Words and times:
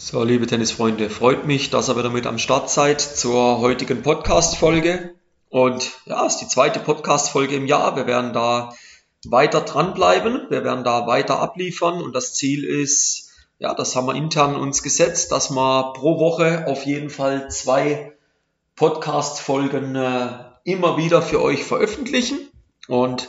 So, 0.00 0.22
liebe 0.22 0.46
Tennisfreunde, 0.46 1.10
freut 1.10 1.44
mich, 1.44 1.70
dass 1.70 1.88
ihr 1.88 1.96
wieder 1.96 2.08
mit 2.08 2.24
am 2.24 2.38
Start 2.38 2.70
seid 2.70 3.00
zur 3.00 3.58
heutigen 3.58 4.02
Podcast-Folge. 4.02 5.16
Und 5.48 5.90
ja, 6.06 6.24
es 6.24 6.34
ist 6.34 6.40
die 6.40 6.46
zweite 6.46 6.78
Podcast-Folge 6.78 7.56
im 7.56 7.66
Jahr. 7.66 7.96
Wir 7.96 8.06
werden 8.06 8.32
da 8.32 8.72
weiter 9.26 9.60
dranbleiben. 9.60 10.46
Wir 10.50 10.62
werden 10.62 10.84
da 10.84 11.08
weiter 11.08 11.40
abliefern. 11.40 12.00
Und 12.00 12.14
das 12.14 12.34
Ziel 12.34 12.62
ist, 12.62 13.32
ja, 13.58 13.74
das 13.74 13.96
haben 13.96 14.06
wir 14.06 14.14
intern 14.14 14.54
uns 14.54 14.84
gesetzt, 14.84 15.32
dass 15.32 15.50
wir 15.50 15.92
pro 15.94 16.20
Woche 16.20 16.68
auf 16.68 16.86
jeden 16.86 17.10
Fall 17.10 17.50
zwei 17.50 18.12
Podcast-Folgen 18.76 19.96
äh, 19.96 20.28
immer 20.62 20.96
wieder 20.96 21.22
für 21.22 21.42
euch 21.42 21.64
veröffentlichen. 21.64 22.38
Und 22.86 23.28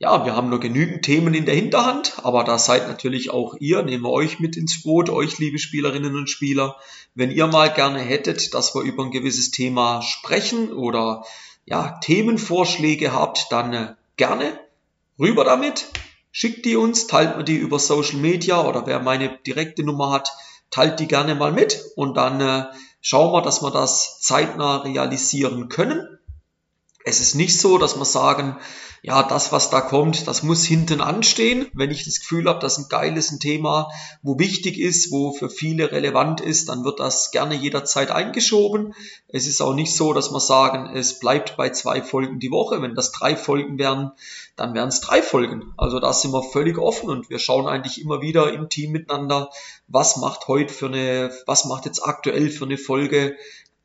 ja, 0.00 0.24
wir 0.24 0.36
haben 0.36 0.48
nur 0.48 0.60
genügend 0.60 1.04
Themen 1.04 1.34
in 1.34 1.44
der 1.44 1.56
Hinterhand, 1.56 2.20
aber 2.22 2.44
da 2.44 2.56
seid 2.56 2.86
natürlich 2.86 3.30
auch 3.30 3.56
ihr, 3.58 3.82
nehmen 3.82 4.04
wir 4.04 4.10
euch 4.10 4.38
mit 4.38 4.56
ins 4.56 4.82
Boot, 4.82 5.10
euch 5.10 5.38
liebe 5.38 5.58
Spielerinnen 5.58 6.14
und 6.14 6.30
Spieler. 6.30 6.76
Wenn 7.16 7.32
ihr 7.32 7.48
mal 7.48 7.72
gerne 7.72 7.98
hättet, 7.98 8.54
dass 8.54 8.76
wir 8.76 8.82
über 8.82 9.04
ein 9.04 9.10
gewisses 9.10 9.50
Thema 9.50 10.02
sprechen 10.02 10.72
oder 10.72 11.24
ja, 11.66 11.98
Themenvorschläge 12.00 13.12
habt, 13.12 13.48
dann 13.50 13.72
äh, 13.72 13.94
gerne 14.16 14.58
rüber 15.18 15.44
damit. 15.44 15.86
Schickt 16.30 16.64
die 16.64 16.76
uns, 16.76 17.08
teilt 17.08 17.36
mir 17.36 17.44
die 17.44 17.56
über 17.56 17.80
Social 17.80 18.18
Media 18.18 18.64
oder 18.64 18.86
wer 18.86 19.00
meine 19.00 19.36
direkte 19.46 19.82
Nummer 19.82 20.12
hat, 20.12 20.30
teilt 20.70 21.00
die 21.00 21.08
gerne 21.08 21.34
mal 21.34 21.50
mit 21.50 21.82
und 21.96 22.16
dann 22.16 22.40
äh, 22.40 22.66
schauen 23.00 23.32
wir, 23.32 23.42
dass 23.42 23.62
wir 23.62 23.72
das 23.72 24.20
zeitnah 24.20 24.78
realisieren 24.78 25.68
können. 25.68 26.06
Es 27.08 27.20
ist 27.20 27.34
nicht 27.34 27.58
so, 27.58 27.78
dass 27.78 27.96
wir 27.96 28.04
sagen, 28.04 28.58
ja, 29.00 29.22
das, 29.22 29.50
was 29.50 29.70
da 29.70 29.80
kommt, 29.80 30.28
das 30.28 30.42
muss 30.42 30.66
hinten 30.66 31.00
anstehen. 31.00 31.66
Wenn 31.72 31.90
ich 31.90 32.04
das 32.04 32.20
Gefühl 32.20 32.46
habe, 32.46 32.58
das 32.58 32.76
ist 32.76 32.84
ein 32.84 32.88
geiles 32.90 33.38
Thema, 33.38 33.88
wo 34.22 34.38
wichtig 34.38 34.78
ist, 34.78 35.10
wo 35.10 35.32
für 35.32 35.48
viele 35.48 35.90
relevant 35.90 36.42
ist, 36.42 36.68
dann 36.68 36.84
wird 36.84 37.00
das 37.00 37.30
gerne 37.30 37.54
jederzeit 37.54 38.10
eingeschoben. 38.10 38.94
Es 39.28 39.46
ist 39.46 39.62
auch 39.62 39.72
nicht 39.72 39.94
so, 39.94 40.12
dass 40.12 40.30
wir 40.32 40.40
sagen, 40.40 40.94
es 40.94 41.18
bleibt 41.18 41.56
bei 41.56 41.70
zwei 41.70 42.02
Folgen 42.02 42.40
die 42.40 42.50
Woche. 42.50 42.82
Wenn 42.82 42.94
das 42.94 43.10
drei 43.10 43.36
Folgen 43.36 43.78
wären, 43.78 44.12
dann 44.56 44.74
wären 44.74 44.88
es 44.88 45.00
drei 45.00 45.22
Folgen. 45.22 45.72
Also 45.78 46.00
da 46.00 46.12
sind 46.12 46.32
wir 46.32 46.42
völlig 46.42 46.76
offen 46.76 47.08
und 47.08 47.30
wir 47.30 47.38
schauen 47.38 47.68
eigentlich 47.68 48.02
immer 48.02 48.20
wieder 48.20 48.52
im 48.52 48.68
Team 48.68 48.92
miteinander, 48.92 49.48
was 49.86 50.18
macht 50.18 50.46
heute 50.46 50.74
für 50.74 50.86
eine, 50.86 51.32
was 51.46 51.64
macht 51.64 51.86
jetzt 51.86 52.04
aktuell 52.04 52.50
für 52.50 52.66
eine 52.66 52.76
Folge 52.76 53.36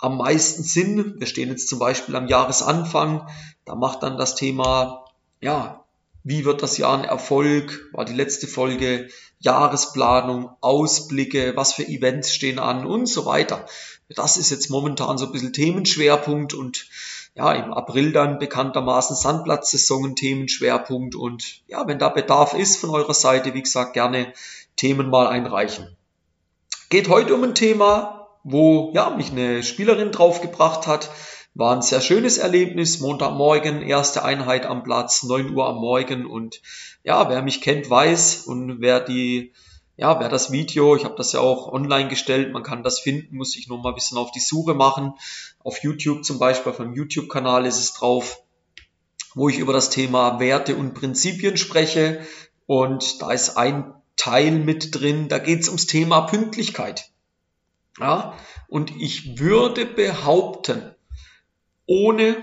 am 0.03 0.17
meisten 0.17 0.63
Sinn. 0.63 1.15
Wir 1.17 1.27
stehen 1.27 1.49
jetzt 1.49 1.69
zum 1.69 1.79
Beispiel 1.79 2.15
am 2.15 2.27
Jahresanfang. 2.27 3.27
Da 3.65 3.75
macht 3.75 4.03
dann 4.03 4.17
das 4.17 4.35
Thema, 4.35 5.05
ja, 5.41 5.85
wie 6.23 6.45
wird 6.45 6.61
das 6.61 6.77
Jahr 6.77 6.97
ein 6.97 7.05
Erfolg? 7.05 7.89
War 7.93 8.05
die 8.05 8.13
letzte 8.13 8.47
Folge 8.47 9.09
Jahresplanung, 9.39 10.49
Ausblicke, 10.61 11.53
was 11.55 11.73
für 11.73 11.87
Events 11.87 12.33
stehen 12.33 12.59
an 12.59 12.85
und 12.85 13.07
so 13.07 13.25
weiter. 13.25 13.65
Das 14.09 14.37
ist 14.37 14.49
jetzt 14.49 14.69
momentan 14.69 15.17
so 15.17 15.25
ein 15.25 15.31
bisschen 15.31 15.53
Themenschwerpunkt 15.53 16.53
und 16.53 16.87
ja, 17.35 17.51
im 17.53 17.73
April 17.73 18.11
dann 18.11 18.39
bekanntermaßen 18.39 19.15
Sandplatzsaison 19.15 20.15
Themenschwerpunkt 20.15 21.15
und 21.15 21.61
ja, 21.67 21.87
wenn 21.87 21.97
da 21.97 22.09
Bedarf 22.09 22.53
ist 22.53 22.77
von 22.77 22.89
eurer 22.89 23.13
Seite, 23.13 23.53
wie 23.53 23.63
gesagt, 23.63 23.93
gerne 23.93 24.33
Themen 24.75 25.09
mal 25.09 25.27
einreichen. 25.27 25.95
Geht 26.89 27.09
heute 27.09 27.33
um 27.33 27.43
ein 27.43 27.55
Thema, 27.55 28.22
wo 28.43 28.91
ja, 28.93 29.09
mich 29.11 29.31
eine 29.31 29.63
Spielerin 29.63 30.11
draufgebracht 30.11 30.87
hat. 30.87 31.09
War 31.55 31.75
ein 31.75 31.81
sehr 31.81 32.01
schönes 32.01 32.37
Erlebnis. 32.37 32.99
Montagmorgen, 32.99 33.81
erste 33.81 34.23
Einheit 34.23 34.65
am 34.65 34.83
Platz, 34.83 35.23
9 35.23 35.53
Uhr 35.53 35.67
am 35.67 35.77
Morgen. 35.77 36.25
Und 36.25 36.61
ja, 37.03 37.29
wer 37.29 37.41
mich 37.41 37.61
kennt, 37.61 37.89
weiß 37.89 38.47
und 38.47 38.81
wer 38.81 38.99
die, 38.99 39.53
ja, 39.95 40.19
wer 40.19 40.29
das 40.29 40.51
Video, 40.51 40.95
ich 40.95 41.05
habe 41.05 41.15
das 41.15 41.31
ja 41.31 41.39
auch 41.39 41.71
online 41.71 42.09
gestellt, 42.09 42.51
man 42.51 42.63
kann 42.63 42.83
das 42.83 42.99
finden, 42.99 43.37
muss 43.37 43.55
ich 43.55 43.67
nur 43.67 43.77
mal 43.77 43.89
ein 43.89 43.95
bisschen 43.95 44.17
auf 44.17 44.31
die 44.31 44.39
Suche 44.39 44.73
machen. 44.73 45.13
Auf 45.63 45.83
YouTube 45.83 46.25
zum 46.25 46.39
Beispiel, 46.39 46.71
auf 46.71 46.79
meinem 46.79 46.95
YouTube-Kanal 46.95 47.65
ist 47.65 47.79
es 47.79 47.93
drauf, 47.93 48.41
wo 49.35 49.47
ich 49.47 49.59
über 49.59 49.73
das 49.73 49.89
Thema 49.89 50.39
Werte 50.39 50.75
und 50.75 50.95
Prinzipien 50.95 51.55
spreche. 51.55 52.25
Und 52.65 53.21
da 53.21 53.31
ist 53.31 53.57
ein 53.57 53.93
Teil 54.15 54.51
mit 54.51 54.99
drin, 54.99 55.27
da 55.27 55.37
geht 55.37 55.61
es 55.61 55.67
ums 55.67 55.85
Thema 55.85 56.21
Pünktlichkeit. 56.21 57.12
Ja, 57.99 58.37
und 58.67 58.91
ich 58.99 59.39
würde 59.39 59.85
behaupten, 59.85 60.95
ohne 61.85 62.35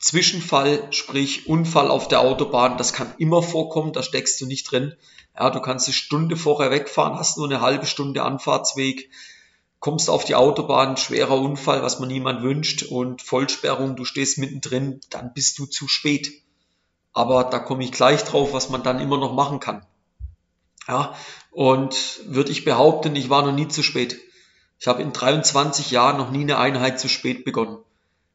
Zwischenfall, 0.00 0.92
sprich 0.92 1.48
Unfall 1.48 1.90
auf 1.90 2.08
der 2.08 2.20
Autobahn, 2.20 2.76
das 2.76 2.92
kann 2.92 3.14
immer 3.18 3.42
vorkommen, 3.42 3.92
da 3.92 4.02
steckst 4.02 4.40
du 4.40 4.46
nicht 4.46 4.70
drin. 4.70 4.94
Ja, 5.36 5.50
du 5.50 5.60
kannst 5.60 5.86
eine 5.86 5.94
Stunde 5.94 6.36
vorher 6.36 6.70
wegfahren, 6.70 7.18
hast 7.18 7.38
nur 7.38 7.46
eine 7.46 7.60
halbe 7.60 7.86
Stunde 7.86 8.22
Anfahrtsweg, 8.22 9.10
kommst 9.80 10.10
auf 10.10 10.24
die 10.24 10.34
Autobahn, 10.34 10.96
schwerer 10.96 11.38
Unfall, 11.38 11.82
was 11.82 12.00
man 12.00 12.08
niemand 12.08 12.42
wünscht 12.42 12.82
und 12.82 13.22
Vollsperrung, 13.22 13.96
du 13.96 14.04
stehst 14.04 14.38
mittendrin, 14.38 15.00
dann 15.10 15.32
bist 15.32 15.58
du 15.58 15.66
zu 15.66 15.88
spät. 15.88 16.32
Aber 17.12 17.44
da 17.44 17.58
komme 17.58 17.82
ich 17.82 17.92
gleich 17.92 18.22
drauf, 18.24 18.52
was 18.52 18.68
man 18.68 18.82
dann 18.82 19.00
immer 19.00 19.18
noch 19.18 19.32
machen 19.32 19.58
kann. 19.58 19.86
Ja, 20.86 21.14
und 21.50 22.20
würde 22.26 22.50
ich 22.50 22.64
behaupten, 22.64 23.16
ich 23.16 23.30
war 23.30 23.42
noch 23.42 23.52
nie 23.52 23.68
zu 23.68 23.82
spät. 23.82 24.20
Ich 24.78 24.86
habe 24.86 25.02
in 25.02 25.12
23 25.12 25.90
Jahren 25.90 26.18
noch 26.18 26.30
nie 26.30 26.42
eine 26.42 26.58
Einheit 26.58 27.00
zu 27.00 27.08
spät 27.08 27.44
begonnen. 27.44 27.78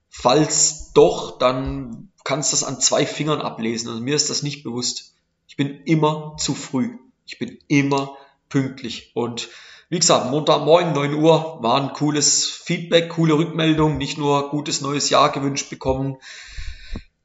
Falls 0.09 0.91
doch, 0.93 1.37
dann 1.37 2.11
kannst 2.23 2.51
du 2.51 2.55
das 2.55 2.63
an 2.63 2.79
zwei 2.79 3.05
Fingern 3.05 3.41
ablesen. 3.41 3.89
Also 3.89 4.01
mir 4.01 4.15
ist 4.15 4.29
das 4.29 4.43
nicht 4.43 4.63
bewusst. 4.63 5.15
Ich 5.47 5.55
bin 5.55 5.81
immer 5.85 6.35
zu 6.37 6.53
früh. 6.53 6.97
Ich 7.25 7.39
bin 7.39 7.57
immer 7.67 8.17
pünktlich. 8.49 9.11
Und 9.15 9.49
wie 9.89 9.99
gesagt, 9.99 10.31
Montagmorgen 10.31 10.93
9 10.93 11.13
Uhr 11.15 11.59
war 11.61 11.81
ein 11.81 11.93
cooles 11.93 12.45
Feedback, 12.45 13.09
coole 13.09 13.35
Rückmeldung. 13.35 13.97
Nicht 13.97 14.17
nur 14.17 14.49
gutes 14.49 14.81
neues 14.81 15.09
Jahr 15.09 15.31
gewünscht 15.31 15.69
bekommen, 15.69 16.17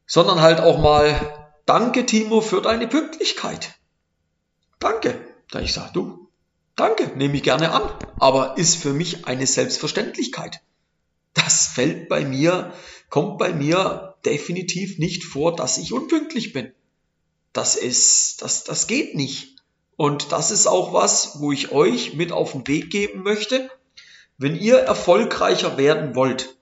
sondern 0.06 0.40
halt 0.40 0.60
auch 0.60 0.78
mal 0.78 1.48
Danke, 1.68 2.06
Timo, 2.06 2.40
für 2.40 2.62
deine 2.62 2.88
Pünktlichkeit. 2.88 3.74
Danke. 4.78 5.20
Da 5.50 5.60
ich 5.60 5.74
sage, 5.74 5.90
du, 5.92 6.27
Danke, 6.78 7.10
nehme 7.16 7.34
ich 7.34 7.42
gerne 7.42 7.72
an, 7.72 7.82
aber 8.20 8.56
ist 8.56 8.76
für 8.76 8.92
mich 8.92 9.26
eine 9.26 9.48
Selbstverständlichkeit. 9.48 10.60
Das 11.34 11.66
fällt 11.66 12.08
bei 12.08 12.24
mir, 12.24 12.72
kommt 13.10 13.36
bei 13.38 13.52
mir 13.52 14.14
definitiv 14.24 14.96
nicht 14.96 15.24
vor, 15.24 15.56
dass 15.56 15.78
ich 15.78 15.92
unpünktlich 15.92 16.52
bin. 16.52 16.72
Das 17.52 17.74
ist, 17.74 18.42
das, 18.42 18.62
das 18.62 18.86
geht 18.86 19.16
nicht. 19.16 19.56
Und 19.96 20.30
das 20.30 20.52
ist 20.52 20.68
auch 20.68 20.92
was, 20.92 21.40
wo 21.40 21.50
ich 21.50 21.72
euch 21.72 22.14
mit 22.14 22.30
auf 22.30 22.52
den 22.52 22.68
Weg 22.68 22.90
geben 22.90 23.24
möchte. 23.24 23.68
Wenn 24.36 24.54
ihr 24.54 24.78
erfolgreicher 24.78 25.78
werden 25.78 26.14
wollt, 26.14 26.58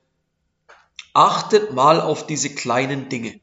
achtet 1.13 1.75
mal 1.75 2.01
auf 2.01 2.27
diese 2.27 2.55
kleinen 2.55 3.11
Dinge. 3.11 3.39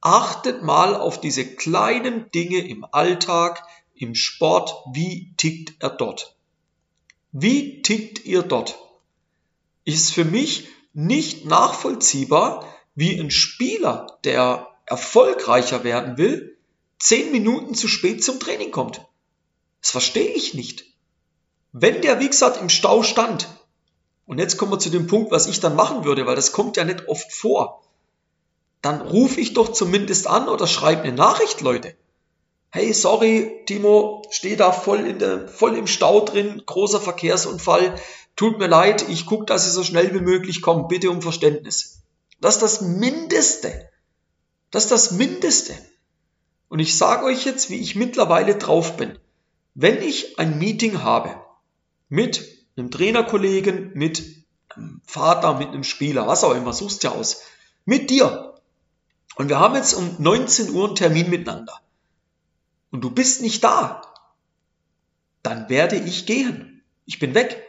Achtet 0.00 0.62
mal 0.62 0.96
auf 0.96 1.20
diese 1.20 1.44
kleinen 1.44 2.30
Dinge 2.30 2.66
im 2.66 2.86
Alltag, 2.90 3.62
im 3.94 4.14
Sport, 4.14 4.74
wie 4.92 5.32
tickt 5.36 5.82
er 5.82 5.90
dort? 5.90 6.36
Wie 7.32 7.82
tickt 7.82 8.24
ihr 8.24 8.42
dort? 8.42 8.78
Ist 9.84 10.12
für 10.12 10.24
mich 10.24 10.68
nicht 10.92 11.44
nachvollziehbar, 11.44 12.68
wie 12.94 13.18
ein 13.18 13.30
Spieler, 13.30 14.18
der 14.24 14.68
erfolgreicher 14.86 15.84
werden 15.84 16.18
will, 16.18 16.56
zehn 16.98 17.32
Minuten 17.32 17.74
zu 17.74 17.88
spät 17.88 18.22
zum 18.22 18.38
Training 18.38 18.70
kommt. 18.70 19.04
Das 19.80 19.90
verstehe 19.90 20.32
ich 20.32 20.54
nicht. 20.54 20.84
Wenn 21.72 22.02
der, 22.02 22.20
wie 22.20 22.28
gesagt, 22.28 22.60
im 22.60 22.68
Stau 22.68 23.02
stand, 23.02 23.48
und 24.26 24.38
jetzt 24.38 24.56
kommen 24.56 24.72
wir 24.72 24.78
zu 24.78 24.90
dem 24.90 25.06
Punkt, 25.06 25.32
was 25.32 25.46
ich 25.48 25.60
dann 25.60 25.76
machen 25.76 26.04
würde, 26.04 26.26
weil 26.26 26.36
das 26.36 26.52
kommt 26.52 26.76
ja 26.76 26.84
nicht 26.84 27.08
oft 27.08 27.32
vor, 27.32 27.82
dann 28.80 29.00
rufe 29.00 29.40
ich 29.40 29.54
doch 29.54 29.72
zumindest 29.72 30.26
an 30.26 30.48
oder 30.48 30.66
schreibe 30.66 31.02
eine 31.02 31.12
Nachricht, 31.12 31.60
Leute 31.60 31.94
hey, 32.74 32.92
sorry, 32.92 33.62
Timo, 33.66 34.22
stehe 34.30 34.56
da 34.56 34.72
voll, 34.72 35.06
in 35.06 35.20
der, 35.20 35.46
voll 35.46 35.76
im 35.76 35.86
Stau 35.86 36.24
drin, 36.24 36.60
großer 36.66 37.00
Verkehrsunfall, 37.00 37.94
tut 38.34 38.58
mir 38.58 38.66
leid, 38.66 39.08
ich 39.08 39.26
gucke, 39.26 39.44
dass 39.44 39.64
ich 39.64 39.72
so 39.72 39.84
schnell 39.84 40.12
wie 40.12 40.20
möglich 40.20 40.60
komme, 40.60 40.88
bitte 40.88 41.08
um 41.08 41.22
Verständnis. 41.22 42.02
Das 42.40 42.56
ist 42.56 42.62
das 42.62 42.80
Mindeste. 42.80 43.88
Das 44.72 44.82
ist 44.82 44.90
das 44.90 45.12
Mindeste. 45.12 45.72
Und 46.68 46.80
ich 46.80 46.96
sage 46.96 47.26
euch 47.26 47.44
jetzt, 47.44 47.70
wie 47.70 47.76
ich 47.76 47.94
mittlerweile 47.94 48.56
drauf 48.56 48.96
bin. 48.96 49.20
Wenn 49.74 50.02
ich 50.02 50.40
ein 50.40 50.58
Meeting 50.58 51.04
habe 51.04 51.36
mit 52.08 52.44
einem 52.76 52.90
Trainerkollegen, 52.90 53.92
mit 53.94 54.24
einem 54.70 55.00
Vater, 55.06 55.58
mit 55.58 55.68
einem 55.68 55.84
Spieler, 55.84 56.26
was 56.26 56.42
auch 56.42 56.56
immer, 56.56 56.72
suchst 56.72 57.04
ja 57.04 57.12
aus, 57.12 57.42
mit 57.84 58.10
dir. 58.10 58.54
Und 59.36 59.48
wir 59.48 59.60
haben 59.60 59.76
jetzt 59.76 59.94
um 59.94 60.16
19 60.18 60.70
Uhr 60.70 60.88
einen 60.88 60.96
Termin 60.96 61.30
miteinander 61.30 61.80
und 62.94 63.00
du 63.00 63.10
bist 63.10 63.42
nicht 63.42 63.64
da, 63.64 64.02
dann 65.42 65.68
werde 65.68 65.96
ich 65.96 66.26
gehen. 66.26 66.84
Ich 67.06 67.18
bin 67.18 67.34
weg. 67.34 67.60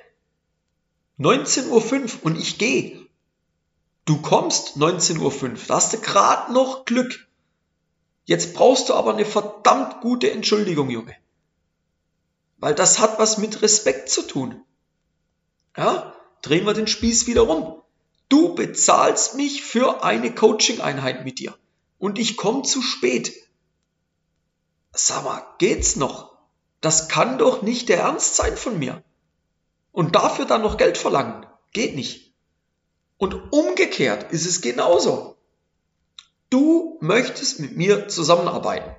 19.05 1.18 1.72
Uhr 1.72 2.25
und 2.25 2.38
ich 2.38 2.60
gehe. 2.60 3.07
Du 4.06 4.22
kommst 4.22 4.77
19.05 4.77 5.19
Uhr, 5.19 5.57
da 5.68 5.77
hast 5.77 5.94
du 5.94 6.00
gerade 6.00 6.54
noch 6.54 6.86
Glück. 6.86 7.27
Jetzt 8.25 8.54
brauchst 8.54 8.89
du 8.89 8.94
aber 8.94 9.16
eine 9.16 9.25
verdammt 9.25 10.01
gute 10.01 10.30
Entschuldigung, 10.30 10.92
Junge. 10.92 11.16
Weil 12.57 12.75
das 12.75 13.00
hat 13.00 13.18
was 13.18 13.39
mit 13.39 13.63
Respekt 13.63 14.10
zu 14.10 14.22
tun. 14.22 14.62
Ja, 15.75 16.16
drehen 16.44 16.68
wir 16.68 16.75
den 16.75 16.86
Spieß 16.86 17.25
wieder 17.25 17.42
rum. 17.42 17.81
Du 18.30 18.54
bezahlst 18.54 19.33
mich 19.33 19.63
für 19.63 20.04
eine 20.04 20.36
Coaching-Einheit 20.36 21.25
mit 21.25 21.39
dir 21.39 21.57
und 21.98 22.19
ich 22.19 22.38
komme 22.38 22.62
zu 22.62 22.83
spät. 22.83 23.33
Sag 24.95 25.24
mal, 25.24 25.44
geht's 25.57 25.95
noch? 25.95 26.38
Das 26.81 27.09
kann 27.09 27.38
doch 27.38 27.62
nicht 27.62 27.89
der 27.89 28.00
Ernst 28.00 28.36
sein 28.36 28.56
von 28.56 28.80
mir. 28.80 29.03
Und 29.92 30.15
dafür 30.15 30.45
dann 30.45 30.62
noch 30.62 30.77
Geld 30.77 30.97
verlangen. 30.97 31.45
Geht 31.74 31.95
nicht. 31.95 32.33
Und 33.18 33.51
umgekehrt 33.51 34.31
ist 34.31 34.45
es 34.45 34.62
genauso. 34.62 35.36
Du 36.50 36.97
möchtest 37.01 37.59
mit 37.59 37.75
mir 37.75 38.07
zusammenarbeiten. 38.07 38.95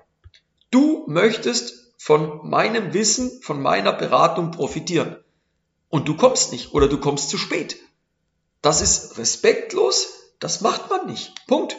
Du 0.71 1.05
möchtest 1.07 1.95
von 1.97 2.49
meinem 2.49 2.93
Wissen, 2.93 3.41
von 3.43 3.63
meiner 3.63 3.93
Beratung 3.93 4.51
profitieren. 4.51 5.17
Und 5.89 6.09
du 6.09 6.17
kommst 6.17 6.53
nicht 6.53 6.75
oder 6.75 6.89
du 6.89 6.99
kommst 6.99 7.31
zu 7.31 7.39
spät. 7.39 7.79
Das 8.61 8.81
ist 8.81 9.17
respektlos, 9.17 10.09
das 10.41 10.61
macht 10.61 10.91
man 10.91 11.07
nicht. 11.07 11.47
Punkt. 11.47 11.77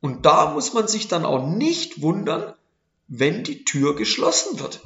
Und 0.00 0.26
da 0.26 0.50
muss 0.50 0.72
man 0.72 0.88
sich 0.88 1.08
dann 1.08 1.24
auch 1.24 1.46
nicht 1.46 2.02
wundern, 2.02 2.54
wenn 3.10 3.42
die 3.42 3.64
Tür 3.64 3.96
geschlossen 3.96 4.60
wird. 4.60 4.80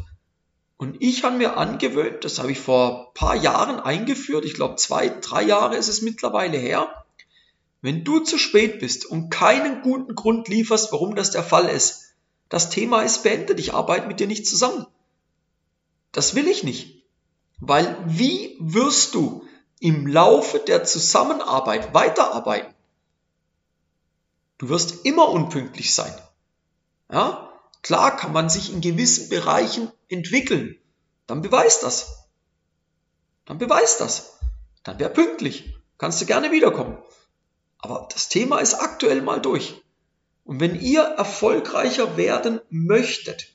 Und 0.79 0.97
ich 1.01 1.23
habe 1.23 1.37
mir 1.37 1.57
angewöhnt, 1.59 2.25
das 2.25 2.39
habe 2.39 2.51
ich 2.51 2.59
vor 2.59 3.13
paar 3.13 3.37
Jahren 3.37 3.79
eingeführt, 3.79 4.45
ich 4.45 4.55
glaube 4.55 4.77
zwei, 4.77 5.09
drei 5.09 5.43
Jahre 5.43 5.77
ist 5.77 5.89
es 5.89 6.03
mittlerweile 6.03 6.57
her, 6.57 7.05
wenn 7.83 8.03
du 8.03 8.21
zu 8.21 8.39
spät 8.39 8.81
bist 8.81 9.05
und 9.05 9.29
keinen 9.29 9.83
guten 9.83 10.15
Grund 10.15 10.49
lieferst, 10.49 10.91
warum 10.91 11.15
das 11.15 11.31
der 11.31 11.45
Fall 11.45 11.69
ist, 11.69 12.15
das 12.49 12.71
Thema 12.71 13.03
ist 13.03 13.23
beendet, 13.23 13.61
ich 13.61 13.75
arbeite 13.75 14.09
mit 14.09 14.21
dir 14.21 14.27
nicht 14.27 14.47
zusammen. 14.47 14.87
Das 16.11 16.35
will 16.35 16.49
ich 16.49 16.65
nicht. 16.65 17.05
Weil 17.61 17.97
wie 18.07 18.57
wirst 18.59 19.15
du 19.15 19.47
im 19.81 20.07
Laufe 20.07 20.61
der 20.61 20.85
Zusammenarbeit 20.85 21.93
weiterarbeiten? 21.93 22.73
Du 24.57 24.71
wirst 24.71 25.05
immer 25.05 25.29
unpünktlich 25.29 25.95
sein. 25.95 26.15
Ja? 27.13 27.44
Klar 27.85 28.17
kann 28.17 28.33
man 28.33 28.49
sich 28.49 28.73
in 28.73 28.81
gewissen 28.81 29.29
Bereichen 29.29 29.93
entwickeln. 30.09 30.79
Dann 31.27 31.43
beweist 31.43 31.83
das. 31.83 32.31
Dann 33.45 33.59
beweist 33.59 34.01
das. 34.01 34.39
Dann 34.85 34.99
wär 34.99 35.11
pünktlich. 35.11 35.77
Kannst 35.99 36.19
du 36.23 36.25
gerne 36.25 36.51
wiederkommen. 36.51 36.97
Aber 37.77 38.09
das 38.11 38.31
Thema 38.31 38.61
ist 38.61 38.73
aktuell 38.73 39.21
mal 39.21 39.39
durch. 39.39 39.83
Und 40.45 40.61
wenn 40.61 40.81
ihr 40.81 41.03
erfolgreicher 41.03 42.17
werden 42.17 42.63
möchtet, 42.71 43.55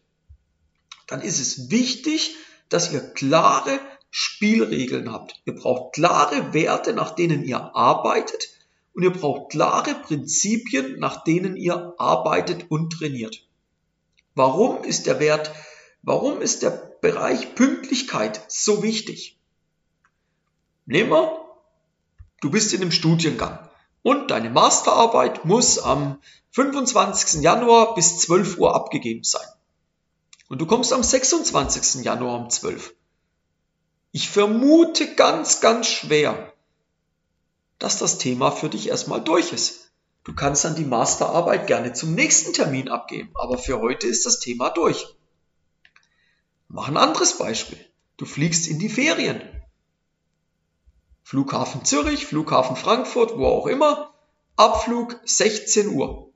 dann 1.07 1.21
ist 1.21 1.39
es 1.39 1.71
wichtig, 1.71 2.35
dass 2.69 2.93
ihr 2.93 3.01
klare 3.01 3.79
Spielregeln 4.11 5.11
habt. 5.11 5.41
Ihr 5.45 5.55
braucht 5.55 5.93
klare 5.93 6.53
Werte, 6.53 6.93
nach 6.93 7.15
denen 7.15 7.43
ihr 7.43 7.75
arbeitet 7.75 8.49
und 8.93 9.01
ihr 9.01 9.11
braucht 9.11 9.49
klare 9.49 9.95
Prinzipien, 9.95 10.99
nach 10.99 11.23
denen 11.23 11.55
ihr 11.55 11.95
arbeitet 11.97 12.69
und 12.69 12.91
trainiert. 12.91 13.48
Warum 14.35 14.83
ist 14.83 15.07
der 15.07 15.19
Wert, 15.19 15.51
warum 16.01 16.41
ist 16.41 16.61
der 16.63 16.69
Bereich 16.69 17.55
Pünktlichkeit 17.55 18.41
so 18.47 18.83
wichtig? 18.83 19.37
Nehmen 20.85 21.11
wir, 21.11 21.45
du 22.41 22.49
bist 22.49 22.73
in 22.73 22.81
einem 22.81 22.91
Studiengang 22.91 23.69
und 24.01 24.31
deine 24.31 24.49
Masterarbeit 24.49 25.45
muss 25.45 25.79
am 25.79 26.21
25. 26.51 27.41
Januar 27.41 27.93
bis 27.95 28.19
12 28.19 28.57
Uhr 28.57 28.75
abgegeben 28.75 29.23
sein. 29.23 29.47
Und 30.47 30.59
du 30.59 30.65
kommst 30.65 30.93
am 30.93 31.03
26. 31.03 32.03
Januar 32.03 32.39
um 32.39 32.49
12. 32.49 32.95
Ich 34.11 34.29
vermute 34.29 35.13
ganz, 35.13 35.61
ganz 35.61 35.87
schwer, 35.87 36.53
dass 37.77 37.99
das 37.99 38.17
Thema 38.17 38.51
für 38.51 38.69
dich 38.69 38.89
erstmal 38.89 39.21
durch 39.21 39.53
ist. 39.53 39.88
Du 40.23 40.33
kannst 40.35 40.65
dann 40.65 40.75
die 40.75 40.85
Masterarbeit 40.85 41.67
gerne 41.67 41.93
zum 41.93 42.13
nächsten 42.13 42.53
Termin 42.53 42.89
abgeben, 42.89 43.31
aber 43.35 43.57
für 43.57 43.79
heute 43.79 44.07
ist 44.07 44.25
das 44.25 44.39
Thema 44.39 44.69
durch. 44.69 45.15
Mach 46.67 46.87
ein 46.87 46.97
anderes 46.97 47.37
Beispiel. 47.37 47.83
Du 48.17 48.25
fliegst 48.25 48.67
in 48.67 48.79
die 48.79 48.89
Ferien. 48.89 49.41
Flughafen 51.23 51.85
Zürich, 51.85 52.25
Flughafen 52.25 52.75
Frankfurt, 52.75 53.37
wo 53.37 53.45
auch 53.45 53.67
immer. 53.67 54.13
Abflug 54.55 55.19
16 55.25 55.89
Uhr. 55.89 56.31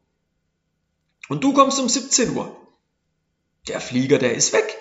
Und 1.29 1.43
du 1.43 1.53
kommst 1.53 1.79
um 1.79 1.89
17 1.89 2.35
Uhr. 2.35 2.55
Der 3.67 3.81
Flieger, 3.81 4.17
der 4.17 4.35
ist 4.35 4.53
weg. 4.53 4.77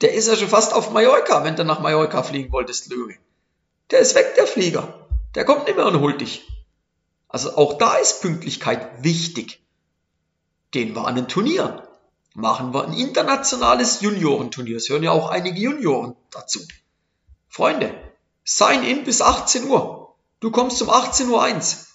Der 0.00 0.14
ist 0.14 0.28
ja 0.28 0.36
schon 0.36 0.48
fast 0.48 0.72
auf 0.72 0.90
Mallorca, 0.90 1.44
wenn 1.44 1.56
du 1.56 1.64
nach 1.64 1.80
Mallorca 1.80 2.22
fliegen 2.22 2.52
wolltest, 2.52 2.88
Löwe. 2.90 3.16
Der 3.90 4.00
ist 4.00 4.14
weg, 4.14 4.34
der 4.36 4.46
Flieger. 4.46 5.08
Der 5.34 5.44
kommt 5.44 5.66
nicht 5.66 5.76
mehr 5.76 5.86
und 5.86 6.00
holt 6.00 6.20
dich. 6.20 6.46
Also 7.28 7.56
auch 7.56 7.78
da 7.78 7.96
ist 7.96 8.22
Pünktlichkeit 8.22 9.04
wichtig. 9.04 9.62
Gehen 10.70 10.94
wir 10.94 11.06
an 11.06 11.18
ein 11.18 11.28
Turnier. 11.28 11.86
Machen 12.34 12.72
wir 12.72 12.84
ein 12.84 12.94
internationales 12.94 14.00
Juniorenturnier. 14.00 14.76
Es 14.76 14.88
hören 14.88 15.02
ja 15.02 15.10
auch 15.10 15.28
einige 15.30 15.58
Junioren 15.60 16.16
dazu. 16.30 16.60
Freunde, 17.48 17.94
sign 18.44 18.82
in 18.82 19.04
bis 19.04 19.20
18 19.20 19.68
Uhr. 19.68 20.14
Du 20.40 20.50
kommst 20.50 20.80
um 20.82 20.90
18.01 20.90 21.28
Uhr. 21.28 21.86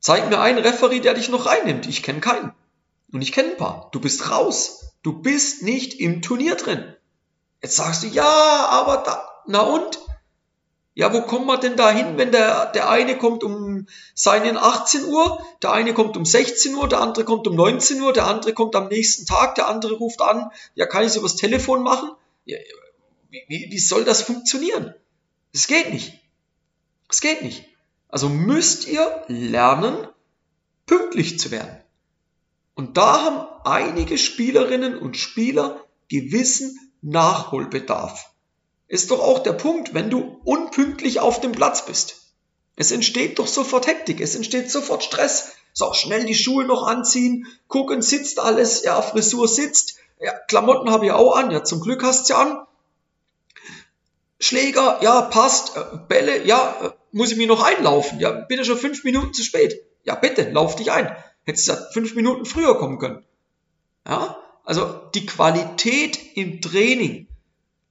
Zeig 0.00 0.28
mir 0.28 0.40
einen 0.40 0.58
Referee, 0.58 1.00
der 1.00 1.14
dich 1.14 1.28
noch 1.28 1.46
reinnimmt. 1.46 1.86
Ich 1.86 2.02
kenne 2.02 2.20
keinen. 2.20 2.52
Und 3.12 3.22
ich 3.22 3.32
kenne 3.32 3.50
ein 3.50 3.56
paar. 3.56 3.88
Du 3.92 4.00
bist 4.00 4.30
raus. 4.30 4.92
Du 5.02 5.12
bist 5.12 5.62
nicht 5.62 6.00
im 6.00 6.22
Turnier 6.22 6.56
drin. 6.56 6.94
Jetzt 7.62 7.76
sagst 7.76 8.02
du, 8.02 8.06
ja, 8.06 8.66
aber 8.70 8.98
da, 8.98 9.28
na 9.46 9.60
und? 9.60 9.98
Ja, 10.98 11.12
wo 11.12 11.22
kommen 11.22 11.46
wir 11.46 11.58
denn 11.58 11.76
da 11.76 11.92
hin, 11.92 12.18
wenn 12.18 12.32
der, 12.32 12.72
der 12.72 12.90
eine 12.90 13.16
kommt 13.16 13.44
um 13.44 13.86
seinen 14.16 14.56
18 14.56 15.04
Uhr, 15.04 15.40
der 15.62 15.70
eine 15.70 15.94
kommt 15.94 16.16
um 16.16 16.24
16 16.24 16.74
Uhr, 16.74 16.88
der 16.88 17.00
andere 17.00 17.24
kommt 17.24 17.46
um 17.46 17.54
19 17.54 18.02
Uhr, 18.02 18.12
der 18.12 18.26
andere 18.26 18.52
kommt 18.52 18.74
am 18.74 18.88
nächsten 18.88 19.24
Tag, 19.24 19.54
der 19.54 19.68
andere 19.68 19.94
ruft 19.94 20.20
an, 20.20 20.50
ja, 20.74 20.86
kann 20.86 21.02
ich 21.02 21.10
es 21.10 21.16
übers 21.16 21.36
Telefon 21.36 21.84
machen? 21.84 22.10
Ja, 22.46 22.58
wie, 23.30 23.68
wie 23.70 23.78
soll 23.78 24.02
das 24.02 24.22
funktionieren? 24.22 24.92
Es 25.52 25.68
geht 25.68 25.92
nicht. 25.92 26.18
Es 27.08 27.20
geht 27.20 27.42
nicht. 27.42 27.68
Also 28.08 28.28
müsst 28.28 28.88
ihr 28.88 29.22
lernen, 29.28 30.08
pünktlich 30.86 31.38
zu 31.38 31.52
werden. 31.52 31.80
Und 32.74 32.96
da 32.96 33.22
haben 33.22 33.46
einige 33.64 34.18
Spielerinnen 34.18 34.98
und 34.98 35.16
Spieler 35.16 35.80
gewissen 36.08 36.76
Nachholbedarf 37.02 38.27
ist 38.88 39.10
doch 39.10 39.20
auch 39.20 39.40
der 39.40 39.52
Punkt, 39.52 39.94
wenn 39.94 40.10
du 40.10 40.40
unpünktlich 40.44 41.20
auf 41.20 41.40
dem 41.40 41.52
Platz 41.52 41.84
bist. 41.84 42.22
Es 42.74 42.90
entsteht 42.90 43.38
doch 43.38 43.46
sofort 43.46 43.86
Hektik, 43.86 44.20
es 44.20 44.34
entsteht 44.34 44.70
sofort 44.70 45.04
Stress. 45.04 45.52
So, 45.74 45.92
schnell 45.92 46.24
die 46.24 46.34
Schuhe 46.34 46.64
noch 46.64 46.86
anziehen, 46.86 47.46
gucken, 47.68 48.02
sitzt 48.02 48.40
alles, 48.40 48.82
ja, 48.82 49.00
Frisur 49.00 49.46
sitzt, 49.46 49.98
ja, 50.18 50.32
Klamotten 50.48 50.90
habe 50.90 51.06
ich 51.06 51.12
auch 51.12 51.36
an, 51.36 51.50
ja, 51.50 51.62
zum 51.62 51.80
Glück 51.80 52.02
hast 52.02 52.28
du 52.28 52.34
ja 52.34 52.40
an. 52.40 52.66
Schläger, 54.40 54.98
ja, 55.02 55.22
passt, 55.22 55.76
äh, 55.76 55.98
Bälle, 56.08 56.44
ja, 56.44 56.76
äh, 56.82 56.90
muss 57.12 57.30
ich 57.30 57.36
mir 57.36 57.46
noch 57.46 57.62
einlaufen, 57.62 58.18
ja, 58.18 58.46
ja 58.48 58.64
schon 58.64 58.78
fünf 58.78 59.04
Minuten 59.04 59.34
zu 59.34 59.44
spät. 59.44 59.80
Ja, 60.04 60.14
bitte, 60.14 60.50
lauf 60.50 60.74
dich 60.74 60.90
ein. 60.90 61.14
Hättest 61.44 61.68
ja 61.68 61.76
fünf 61.92 62.14
Minuten 62.14 62.44
früher 62.44 62.76
kommen 62.76 62.98
können. 62.98 63.24
Ja, 64.06 64.36
also 64.64 64.84
die 65.14 65.26
Qualität 65.26 66.18
im 66.36 66.60
Training 66.60 67.27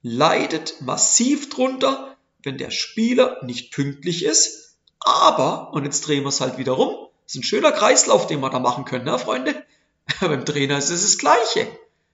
leidet 0.07 0.81
massiv 0.81 1.49
drunter, 1.49 2.15
wenn 2.43 2.57
der 2.57 2.71
Spieler 2.71 3.43
nicht 3.43 3.73
pünktlich 3.73 4.23
ist. 4.23 4.77
Aber, 4.99 5.73
und 5.73 5.85
jetzt 5.85 6.07
drehen 6.07 6.23
wir 6.23 6.29
es 6.29 6.41
halt 6.41 6.57
wieder 6.57 6.73
rum, 6.73 7.07
ist 7.25 7.35
ein 7.35 7.43
schöner 7.43 7.71
Kreislauf, 7.71 8.27
den 8.27 8.39
wir 8.39 8.49
da 8.49 8.59
machen 8.59 8.85
können, 8.85 9.05
ne, 9.05 9.19
Freunde? 9.19 9.63
Beim 10.21 10.45
Trainer 10.45 10.77
ist 10.77 10.89
es 10.89 11.01
das 11.01 11.17
Gleiche. 11.17 11.67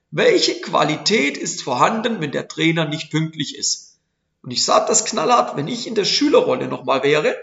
Welche 0.09 0.59
Qualität 0.61 1.37
ist 1.37 1.61
vorhanden, 1.61 2.19
wenn 2.19 2.31
der 2.31 2.47
Trainer 2.47 2.85
nicht 2.85 3.11
pünktlich 3.11 3.55
ist? 3.55 3.99
Und 4.41 4.51
ich 4.51 4.65
sage 4.65 4.85
das 4.87 5.05
knallhart, 5.05 5.55
wenn 5.55 5.67
ich 5.67 5.87
in 5.87 5.95
der 5.95 6.05
Schülerrolle 6.05 6.67
nochmal 6.67 7.03
wäre, 7.03 7.35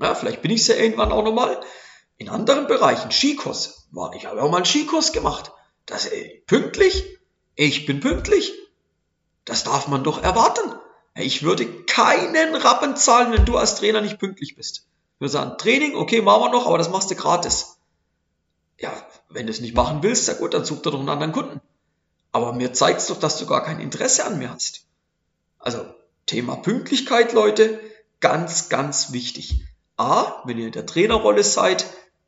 ja, 0.00 0.14
vielleicht 0.14 0.42
bin 0.42 0.50
ich 0.50 0.62
es 0.62 0.68
ja 0.68 0.76
irgendwann 0.76 1.12
auch 1.12 1.24
nochmal, 1.24 1.60
in 2.16 2.28
anderen 2.28 2.66
Bereichen, 2.66 3.10
Skikurs, 3.10 3.88
ich 4.16 4.26
habe 4.26 4.42
auch 4.42 4.50
mal 4.50 4.58
einen 4.58 4.66
Skikurs 4.66 5.12
gemacht. 5.12 5.52
Das, 5.86 6.06
ey, 6.06 6.42
pünktlich? 6.46 7.18
Ich 7.54 7.86
bin 7.86 8.00
pünktlich. 8.00 8.52
Das 9.44 9.64
darf 9.64 9.88
man 9.88 10.04
doch 10.04 10.22
erwarten. 10.22 10.74
Ich 11.16 11.42
würde 11.42 11.66
keinen 11.84 12.56
Rappen 12.56 12.96
zahlen, 12.96 13.32
wenn 13.32 13.44
du 13.44 13.56
als 13.56 13.76
Trainer 13.76 14.00
nicht 14.00 14.18
pünktlich 14.18 14.56
bist. 14.56 14.86
Ich 15.14 15.20
würde 15.20 15.32
sagen, 15.32 15.58
Training, 15.58 15.94
okay, 15.94 16.20
machen 16.22 16.42
wir 16.42 16.50
noch, 16.50 16.66
aber 16.66 16.78
das 16.78 16.90
machst 16.90 17.10
du 17.10 17.14
gratis. 17.14 17.76
Ja, 18.78 18.92
wenn 19.28 19.46
du 19.46 19.52
es 19.52 19.60
nicht 19.60 19.76
machen 19.76 20.02
willst, 20.02 20.26
ja 20.26 20.34
gut, 20.34 20.54
dann 20.54 20.64
such 20.64 20.82
dir 20.82 20.90
doch 20.90 20.98
einen 20.98 21.08
anderen 21.08 21.32
Kunden. 21.32 21.60
Aber 22.32 22.52
mir 22.52 22.72
zeigt's 22.72 23.06
doch, 23.06 23.18
dass 23.18 23.38
du 23.38 23.46
gar 23.46 23.62
kein 23.62 23.78
Interesse 23.78 24.24
an 24.24 24.38
mir 24.38 24.50
hast. 24.50 24.86
Also, 25.60 25.86
Thema 26.26 26.56
Pünktlichkeit, 26.56 27.32
Leute, 27.32 27.80
ganz, 28.20 28.68
ganz 28.68 29.12
wichtig. 29.12 29.62
A, 29.96 30.42
wenn 30.44 30.58
ihr 30.58 30.66
in 30.66 30.72
der 30.72 30.86
Trainerrolle 30.86 31.44
seid, 31.44 31.86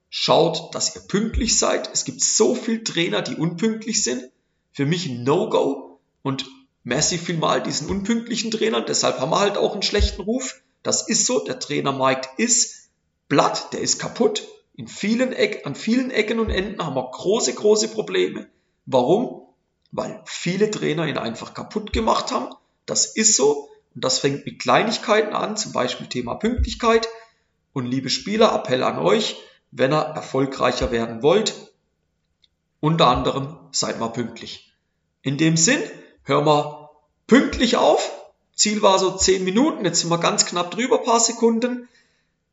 schaut, 0.08 0.74
dass 0.74 0.94
ihr 0.94 1.02
pünktlich 1.02 1.58
seid. 1.58 1.90
Es 1.92 2.04
gibt 2.04 2.20
so 2.22 2.54
viele 2.54 2.84
Trainer, 2.84 3.22
die 3.22 3.34
unpünktlich 3.34 4.04
sind. 4.04 4.30
Für 4.72 4.86
mich 4.86 5.06
ein 5.06 5.24
No-Go. 5.24 5.98
Und 6.22 6.46
massiv 6.86 7.24
viel 7.24 7.36
mal 7.36 7.60
diesen 7.60 7.90
unpünktlichen 7.90 8.52
Trainern, 8.52 8.84
deshalb 8.86 9.18
haben 9.18 9.30
wir 9.30 9.40
halt 9.40 9.58
auch 9.58 9.72
einen 9.72 9.82
schlechten 9.82 10.22
Ruf. 10.22 10.62
Das 10.84 11.08
ist 11.08 11.26
so, 11.26 11.40
der 11.44 11.58
Trainermarkt 11.58 12.38
ist 12.38 12.90
platt, 13.28 13.72
der 13.72 13.80
ist 13.80 13.98
kaputt. 13.98 14.46
In 14.76 14.86
vielen 14.86 15.32
Eck, 15.32 15.66
an 15.66 15.74
vielen 15.74 16.12
Ecken 16.12 16.38
und 16.38 16.48
Enden 16.48 16.84
haben 16.84 16.94
wir 16.94 17.10
große, 17.10 17.54
große 17.54 17.88
Probleme. 17.88 18.46
Warum? 18.84 19.48
Weil 19.90 20.22
viele 20.26 20.70
Trainer 20.70 21.08
ihn 21.08 21.18
einfach 21.18 21.54
kaputt 21.54 21.92
gemacht 21.92 22.30
haben. 22.30 22.54
Das 22.86 23.06
ist 23.06 23.34
so. 23.34 23.68
Und 23.96 24.04
das 24.04 24.20
fängt 24.20 24.46
mit 24.46 24.60
Kleinigkeiten 24.60 25.32
an, 25.34 25.56
zum 25.56 25.72
Beispiel 25.72 26.06
Thema 26.06 26.36
Pünktlichkeit. 26.36 27.08
Und 27.72 27.86
liebe 27.86 28.10
Spieler, 28.10 28.54
Appell 28.54 28.84
an 28.84 29.00
euch, 29.00 29.36
wenn 29.72 29.92
ihr 29.92 30.02
erfolgreicher 30.02 30.92
werden 30.92 31.22
wollt, 31.22 31.72
unter 32.78 33.08
anderem 33.08 33.58
seid 33.72 33.98
mal 33.98 34.10
pünktlich. 34.10 34.72
In 35.22 35.36
dem 35.36 35.56
Sinn, 35.56 35.82
hören 36.26 36.44
wir 36.44 36.90
pünktlich 37.26 37.76
auf. 37.76 38.12
Ziel 38.54 38.82
war 38.82 38.98
so 38.98 39.12
10 39.12 39.44
Minuten, 39.44 39.84
jetzt 39.84 40.00
sind 40.00 40.10
wir 40.10 40.18
ganz 40.18 40.44
knapp 40.44 40.70
drüber, 40.70 40.98
paar 40.98 41.20
Sekunden. 41.20 41.88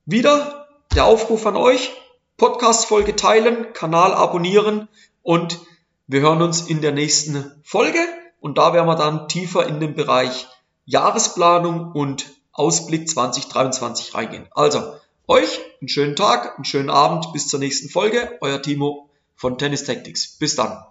Wieder 0.06 0.68
der 0.96 1.06
Aufruf 1.06 1.46
an 1.46 1.56
euch, 1.56 1.92
Podcast-Folge 2.38 3.16
teilen, 3.16 3.74
Kanal 3.74 4.14
abonnieren 4.14 4.88
und 5.22 5.60
wir 6.08 6.22
hören 6.22 6.42
uns 6.42 6.62
in 6.62 6.82
der 6.82 6.92
nächsten 6.92 7.52
Folge 7.64 8.00
und 8.40 8.58
da 8.58 8.74
werden 8.74 8.88
wir 8.88 8.96
dann 8.96 9.28
tiefer 9.28 9.66
in 9.66 9.80
den 9.80 9.96
Bereich 9.96 10.48
Jahresplanung 10.86 11.94
und 11.94 12.30
Ausblick 12.52 13.10
2023 13.10 14.14
reingehen. 14.14 14.48
Also, 14.52 14.96
euch 15.28 15.60
einen 15.80 15.88
schönen 15.88 16.16
Tag, 16.16 16.56
einen 16.56 16.66
schönen 16.66 16.90
Abend, 16.90 17.32
bis 17.34 17.48
zur 17.48 17.60
nächsten 17.60 17.90
Folge. 17.90 18.38
Euer 18.42 18.62
Timo 18.62 19.10
von 19.36 19.58
Tennis 19.58 19.86
Tactics. 19.86 20.38
Bis 20.38 20.56
dann. 20.56 20.84